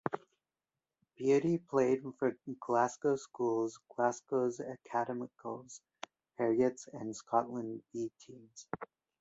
[1.15, 5.79] Beattie played for Glasgow Schools, Glasgow Academicals,
[6.39, 8.65] Heriot's and Scotland B teams.